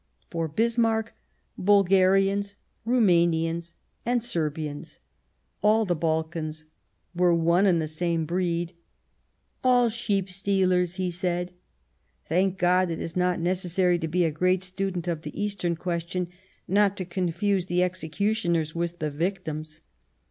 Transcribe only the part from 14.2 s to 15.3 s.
a great student of